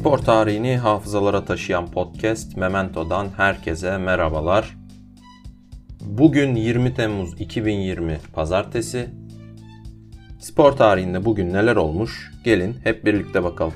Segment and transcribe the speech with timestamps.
[0.00, 4.76] Spor tarihini hafızalara taşıyan podcast Memento'dan herkese merhabalar.
[6.00, 9.10] Bugün 20 Temmuz 2020 Pazartesi.
[10.38, 12.32] Spor tarihinde bugün neler olmuş?
[12.44, 13.74] Gelin hep birlikte bakalım.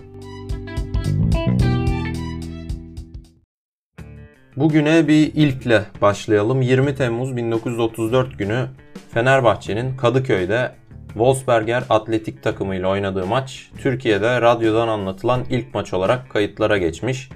[4.56, 6.62] Bugüne bir ilkle başlayalım.
[6.62, 8.66] 20 Temmuz 1934 günü
[9.10, 10.72] Fenerbahçe'nin Kadıköy'de
[11.14, 17.28] Wolfsberger atletik takımıyla oynadığı maç Türkiye'de radyodan anlatılan ilk maç olarak kayıtlara geçmiş.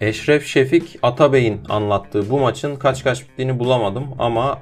[0.00, 4.58] Eşref Şefik Atabey'in anlattığı bu maçın kaç kaç bittiğini bulamadım ama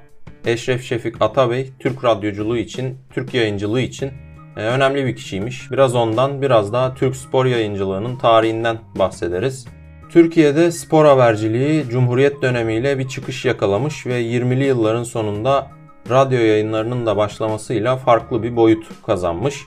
[0.47, 4.11] Eşref Şefik Atabey Türk radyoculuğu için, Türk yayıncılığı için
[4.57, 5.71] e, önemli bir kişiymiş.
[5.71, 9.67] Biraz ondan biraz da Türk spor yayıncılığının tarihinden bahsederiz.
[10.11, 15.71] Türkiye'de spor haberciliği Cumhuriyet dönemiyle bir çıkış yakalamış ve 20'li yılların sonunda
[16.11, 19.61] radyo yayınlarının da başlamasıyla farklı bir boyut kazanmış.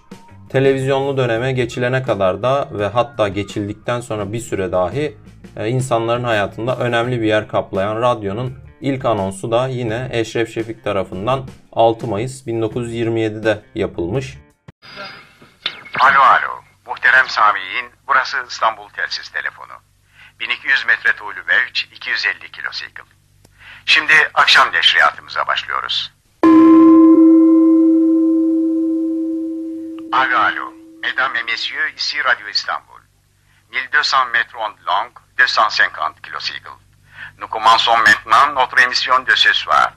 [0.50, 5.18] Televizyonlu döneme geçilene kadar da ve hatta geçildikten sonra bir süre dahi
[5.58, 11.48] e, insanların hayatında önemli bir yer kaplayan radyonun ilk anonsu da yine Eşref Şefik tarafından
[11.72, 14.38] 6 Mayıs 1927'de yapılmış.
[16.00, 19.74] Alo alo, muhterem Sami'in burası İstanbul Telsiz Telefonu.
[20.40, 23.02] 1200 metre tuğlu mevç, 250 kilosikl.
[23.86, 26.15] Şimdi akşam neşriyatımıza başlıyoruz.
[30.22, 30.66] Alo alo,
[31.02, 33.02] mesdames et messieurs, ici Radio Istanbul.
[33.72, 36.80] 1200 mètres ondes longues, 250 kilocycles.
[37.40, 39.88] Nous commençons maintenant notre émission de ce soir.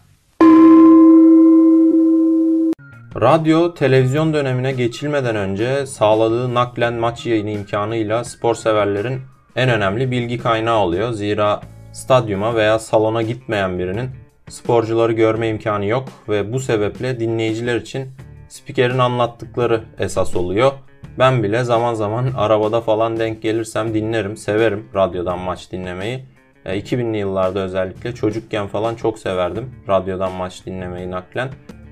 [3.15, 9.23] Radyo, televizyon dönemine geçilmeden önce sağladığı naklen maç yayını imkanıyla spor severlerin
[9.57, 11.13] en önemli bilgi kaynağı oluyor.
[11.13, 11.61] Zira
[11.93, 14.11] stadyuma veya salona gitmeyen birinin
[14.49, 18.13] sporcuları görme imkanı yok ve bu sebeple dinleyiciler için
[18.49, 20.73] spikerin anlattıkları esas oluyor.
[21.19, 26.25] Ben bile zaman zaman arabada falan denk gelirsem dinlerim, severim radyodan maç dinlemeyi.
[26.67, 31.49] 2000'li e, yıllarda özellikle çocukken falan çok severdim radyodan maç dinlemeyi naklen.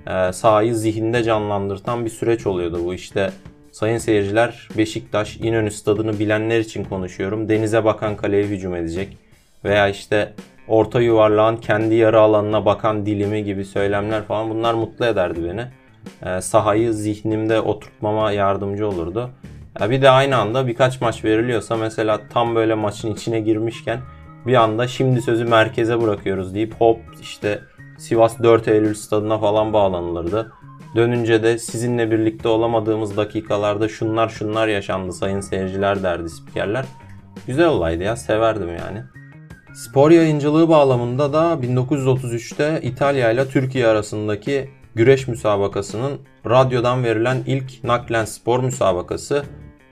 [0.07, 3.31] E, sahayı zihinde canlandırtan bir süreç oluyordu bu işte.
[3.73, 7.49] Sayın seyirciler Beşiktaş İnönü stadını bilenler için konuşuyorum.
[7.49, 9.19] Denize bakan kaleye hücum edecek.
[9.65, 10.33] Veya işte
[10.69, 15.65] orta yuvarlağın kendi yarı alanına bakan dilimi gibi söylemler falan bunlar mutlu ederdi beni.
[16.23, 19.31] E, sahayı zihnimde oturtmama yardımcı olurdu.
[19.81, 24.01] Bir de aynı anda birkaç maç veriliyorsa mesela tam böyle maçın içine girmişken
[24.47, 27.61] bir anda şimdi sözü merkeze bırakıyoruz deyip hop işte
[27.99, 30.53] Sivas 4 Eylül stadına falan bağlanılırdı.
[30.97, 36.85] Dönünce de sizinle birlikte olamadığımız dakikalarda şunlar şunlar yaşandı sayın seyirciler derdi spikerler.
[37.47, 39.03] Güzel olaydı ya severdim yani.
[39.75, 48.25] Spor yayıncılığı bağlamında da 1933'te İtalya ile Türkiye arasındaki güreş müsabakasının radyodan verilen ilk naklen
[48.25, 49.45] spor müsabakası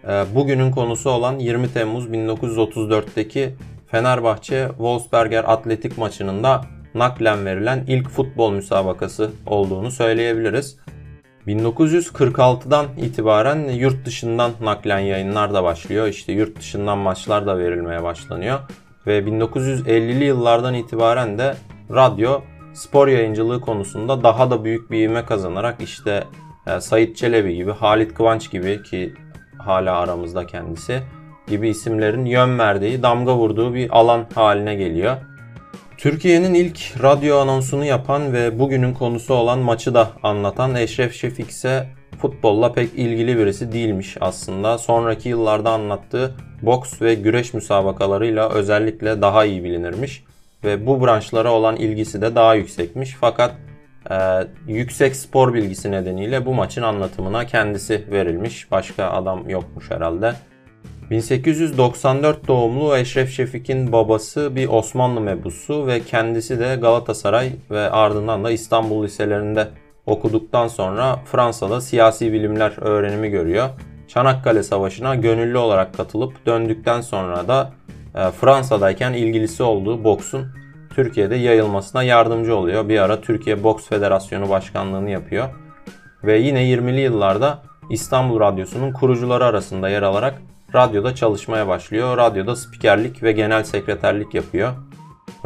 [0.09, 3.55] e, bugünün konusu olan 20 Temmuz 1934'teki
[3.87, 10.77] Fenerbahçe Wolfsberger atletik maçının da naklen verilen ilk futbol müsabakası olduğunu söyleyebiliriz.
[11.47, 16.07] 1946'dan itibaren yurt dışından naklen yayınlar da başlıyor.
[16.07, 18.59] İşte yurt dışından maçlar da verilmeye başlanıyor.
[19.07, 21.55] Ve 1950'li yıllardan itibaren de
[21.91, 22.41] radyo
[22.75, 26.25] spor yayıncılığı konusunda daha da büyük bir ivme kazanarak işte
[26.67, 29.15] e, Sait Çelebi gibi, Halit Kıvanç gibi ki
[29.59, 31.03] hala aramızda kendisi
[31.47, 35.17] gibi isimlerin yön verdiği, damga vurduğu bir alan haline geliyor.
[35.99, 41.89] Türkiye'nin ilk radyo anonsunu yapan ve bugünün konusu olan maçı da anlatan Eşref Şefik ise
[42.19, 44.79] futbolla pek ilgili birisi değilmiş aslında.
[44.79, 50.25] Sonraki yıllarda anlattığı boks ve güreş müsabakalarıyla özellikle daha iyi bilinirmiş
[50.65, 53.17] ve bu branşlara olan ilgisi de daha yüksekmiş.
[53.21, 53.55] Fakat
[54.11, 54.17] e,
[54.67, 58.71] yüksek spor bilgisi nedeniyle bu maçın anlatımına kendisi verilmiş.
[58.71, 60.35] Başka adam yokmuş herhalde.
[61.11, 68.51] 1894 doğumlu Eşref Şefik'in babası bir Osmanlı mebusu ve kendisi de Galatasaray ve ardından da
[68.51, 69.69] İstanbul liselerinde
[70.07, 73.69] okuduktan sonra Fransa'da siyasi bilimler öğrenimi görüyor.
[74.09, 77.73] Çanakkale Savaşı'na gönüllü olarak katılıp döndükten sonra da
[78.15, 80.47] Fransa'dayken ilgilisi olduğu boksun
[80.95, 82.89] Türkiye'de yayılmasına yardımcı oluyor.
[82.89, 85.49] Bir ara Türkiye Boks Federasyonu Başkanlığını yapıyor.
[86.25, 90.43] Ve yine 20'li yıllarda İstanbul Radyosu'nun kurucuları arasında yer alarak
[90.75, 92.17] radyoda çalışmaya başlıyor.
[92.17, 94.73] Radyoda spikerlik ve genel sekreterlik yapıyor.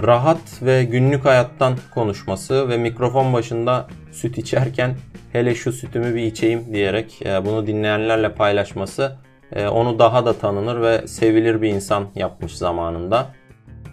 [0.02, 4.96] Rahat ve günlük hayattan konuşması ve mikrofon başında süt içerken
[5.32, 9.16] hele şu sütümü bir içeyim diyerek e, bunu dinleyenlerle paylaşması
[9.56, 13.26] onu daha da tanınır ve sevilir bir insan yapmış zamanında.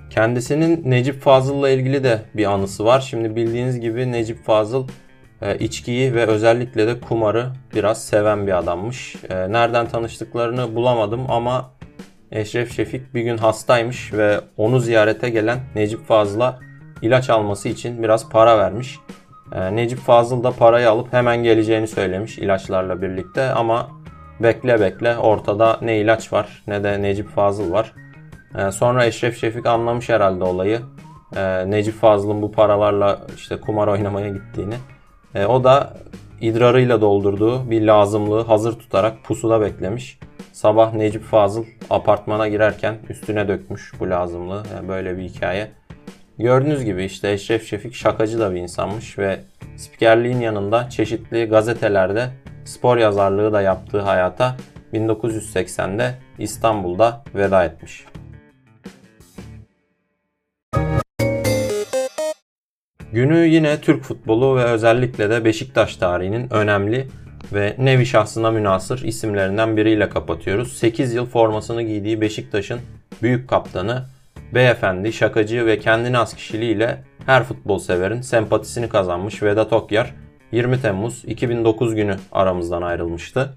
[0.10, 3.00] Kendisinin Necip Fazıl'la ilgili de bir anısı var.
[3.00, 4.88] Şimdi bildiğiniz gibi Necip Fazıl
[5.42, 9.16] e, içkiyi ve özellikle de kumarı biraz seven bir adammış.
[9.30, 11.72] Nereden tanıştıklarını bulamadım ama
[12.32, 16.60] Eşref Şefik bir gün hastaymış ve onu ziyarete gelen Necip Fazıl'a
[17.02, 19.00] ilaç alması için biraz para vermiş.
[19.54, 23.90] Ee, Necip Fazıl da parayı alıp hemen geleceğini söylemiş ilaçlarla birlikte ama
[24.40, 27.94] bekle bekle ortada ne ilaç var ne de Necip Fazıl var.
[28.58, 30.82] Ee, sonra Eşref Şefik anlamış herhalde olayı.
[31.36, 34.76] Ee, Necip Fazıl'ın bu paralarla işte kumar oynamaya gittiğini.
[35.48, 35.94] O da
[36.42, 40.20] idrarıyla doldurduğu bir lazımlığı hazır tutarak pusuda beklemiş.
[40.54, 44.64] Sabah Necip Fazıl apartmana girerken üstüne dökmüş bu lazımlığı.
[44.76, 45.72] Yani böyle bir hikaye.
[46.40, 49.40] Gördüğünüz gibi işte Eşref Şefik şakacı da bir insanmış ve
[49.78, 52.30] spikerliğin yanında çeşitli gazetelerde
[52.66, 54.56] spor yazarlığı da yaptığı hayata
[54.94, 58.06] 1980'de İstanbul'da veda etmiş.
[63.12, 67.08] Günü yine Türk futbolu ve özellikle de Beşiktaş tarihinin önemli
[67.54, 70.78] ve nevi şahsına münasır isimlerinden biriyle kapatıyoruz.
[70.78, 72.80] 8 yıl formasını giydiği Beşiktaş'ın
[73.22, 74.06] büyük kaptanı,
[74.54, 80.14] beyefendi, şakacı ve kendine az kişiliğiyle her futbol severin sempatisini kazanmış Vedat Okyar
[80.56, 83.54] 20 Temmuz 2009 günü aramızdan ayrılmıştı.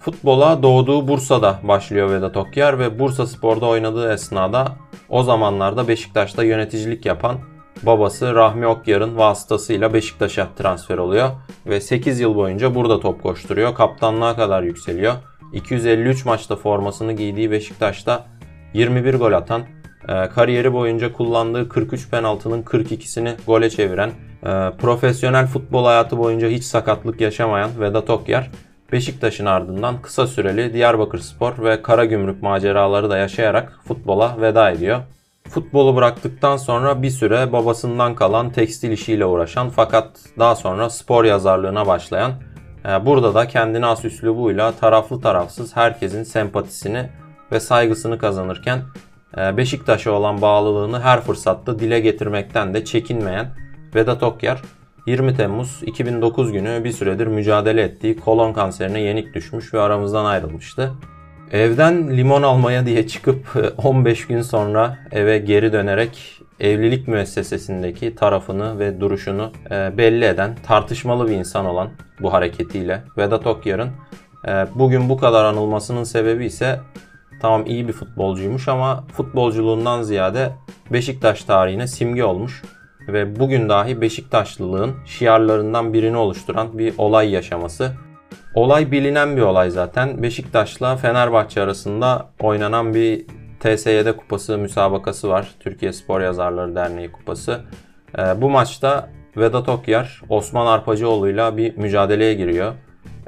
[0.00, 4.76] Futbola doğduğu Bursa'da başlıyor Vedat Okyar ve Bursa Spor'da oynadığı esnada
[5.08, 7.36] o zamanlarda Beşiktaş'ta yöneticilik yapan
[7.82, 11.30] babası Rahmi Okyar'ın vasıtasıyla Beşiktaş'a transfer oluyor
[11.66, 13.74] ve 8 yıl boyunca burada top koşturuyor.
[13.74, 15.14] Kaptanlığa kadar yükseliyor.
[15.52, 18.26] 253 maçta formasını giydiği Beşiktaş'ta
[18.74, 19.62] 21 gol atan,
[20.08, 24.10] e, kariyeri boyunca kullandığı 43 penaltının 42'sini gole çeviren,
[24.42, 28.50] e, profesyonel futbol hayatı boyunca hiç sakatlık yaşamayan Vedat Okyar,
[28.92, 35.00] Beşiktaş'ın ardından kısa süreli Diyarbakır Spor ve Karagümrük maceraları da yaşayarak futbola veda ediyor.
[35.48, 41.86] Futbolu bıraktıktan sonra bir süre babasından kalan tekstil işiyle uğraşan fakat daha sonra spor yazarlığına
[41.86, 42.32] başlayan,
[42.88, 47.08] e, burada da kendine as üslubuyla taraflı tarafsız herkesin sempatisini
[47.52, 48.82] ve saygısını kazanırken
[49.36, 53.46] e, Beşiktaş'a olan bağlılığını her fırsatta dile getirmekten de çekinmeyen
[53.94, 54.62] Vedat Okyar
[55.06, 60.92] 20 Temmuz 2009 günü bir süredir mücadele ettiği kolon kanserine yenik düşmüş ve aramızdan ayrılmıştı.
[61.52, 69.00] Evden limon almaya diye çıkıp 15 gün sonra eve geri dönerek evlilik müessesesindeki tarafını ve
[69.00, 71.90] duruşunu e, belli eden tartışmalı bir insan olan
[72.20, 73.90] bu hareketiyle Vedat Okyar'ın
[74.48, 76.80] e, bugün bu kadar anılmasının sebebi ise
[77.42, 80.52] tamam iyi bir futbolcuymuş ama futbolculuğundan ziyade
[80.92, 82.62] Beşiktaş tarihine simge olmuş
[83.12, 87.92] ve bugün dahi Beşiktaşlılığın şiarlarından birini oluşturan bir olay yaşaması
[88.54, 90.22] Olay bilinen bir olay zaten.
[90.22, 93.26] Beşiktaş'la Fenerbahçe arasında oynanan bir
[93.60, 95.48] TSYD kupası müsabakası var.
[95.60, 97.60] Türkiye Spor Yazarları Derneği kupası.
[98.18, 102.72] E, bu maçta Vedat Okyar Osman Arpacıoğlu'yla bir mücadeleye giriyor.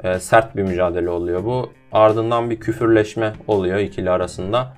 [0.03, 1.73] E, sert bir mücadele oluyor bu.
[1.91, 4.73] Ardından bir küfürleşme oluyor ikili arasında.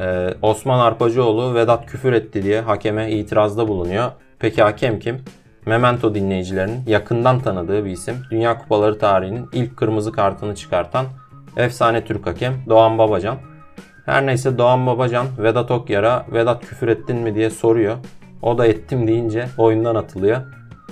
[0.00, 4.10] E, Osman Arpacıoğlu Vedat küfür etti diye hakeme itirazda bulunuyor.
[4.38, 5.20] Peki hakem kim?
[5.66, 8.16] Memento dinleyicilerinin yakından tanıdığı bir isim.
[8.30, 11.06] Dünya Kupaları tarihinin ilk kırmızı kartını çıkartan
[11.56, 13.38] efsane Türk hakem Doğan Babacan.
[14.06, 17.96] Her neyse Doğan Babacan Vedat Okyar'a Vedat küfür ettin mi diye soruyor.
[18.42, 20.40] O da ettim deyince oyundan atılıyor.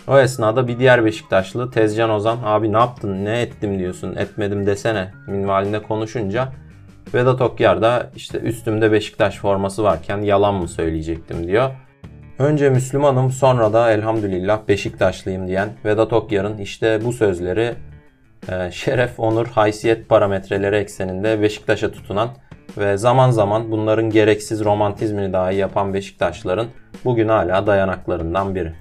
[0.08, 5.12] O esnada bir diğer Beşiktaşlı Tezcan Ozan abi ne yaptın ne ettim diyorsun etmedim desene
[5.26, 6.52] minvalinde konuşunca
[7.14, 11.70] Vedat Okyar da işte üstümde Beşiktaş forması varken yalan mı söyleyecektim diyor.
[12.38, 17.74] Önce Müslümanım sonra da elhamdülillah Beşiktaşlıyım diyen Vedat Okyar'ın işte bu sözleri
[18.48, 22.28] e, şeref, onur, haysiyet parametreleri ekseninde Beşiktaş'a tutunan
[22.78, 26.66] ve zaman zaman bunların gereksiz romantizmini dahi yapan Beşiktaşların
[27.04, 28.72] bugün hala dayanaklarından biri.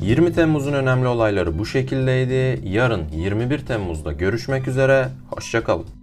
[0.00, 2.68] ...20 Temmuz'un önemli olayları bu şekildeydi.
[2.68, 5.08] Yarın 21 Temmuz'da görüşmek üzere.
[5.30, 5.99] Hoşçakalın.